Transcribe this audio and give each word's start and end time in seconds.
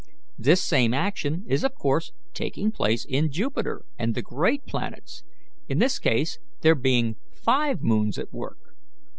This 0.39 0.63
same 0.63 0.95
action 0.95 1.45
is 1.47 1.63
of 1.63 1.75
course 1.75 2.11
taking 2.33 2.71
place 2.71 3.05
in 3.05 3.31
Jupiter 3.31 3.85
and 3.99 4.15
the 4.15 4.23
great 4.23 4.65
planets, 4.65 5.23
in 5.69 5.77
this 5.77 5.99
case 5.99 6.39
there 6.61 6.73
being 6.73 7.17
five 7.29 7.83
moons 7.83 8.17
at 8.17 8.33
work. 8.33 8.57